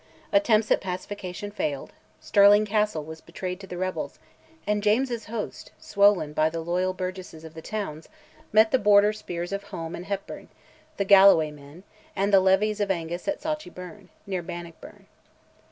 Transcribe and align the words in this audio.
Attempts 0.33 0.71
at 0.71 0.81
pacification 0.81 1.51
failed; 1.51 1.93
Stirling 2.19 2.65
Castle 2.65 3.03
was 3.03 3.21
betrayed 3.21 3.59
to 3.59 3.67
the 3.67 3.77
rebels, 3.77 4.17
and 4.65 4.81
James's 4.81 5.25
host, 5.25 5.71
swollen 5.77 6.33
by 6.33 6.49
the 6.49 6.59
loyal 6.61 6.91
burgesses 6.91 7.43
of 7.43 7.53
the 7.53 7.61
towns, 7.61 8.09
met 8.51 8.71
the 8.71 8.79
Border 8.79 9.13
spears 9.13 9.51
of 9.53 9.65
Home 9.65 9.93
and 9.93 10.05
Hepburn, 10.05 10.49
the 10.97 11.05
Galloway 11.05 11.51
men, 11.51 11.83
and 12.15 12.33
the 12.33 12.39
levies 12.39 12.79
of 12.79 12.89
Angus 12.89 13.27
at 13.27 13.43
Sauchie 13.43 13.69
Burn, 13.69 14.09
near 14.25 14.41
Bannockburn. 14.41 15.05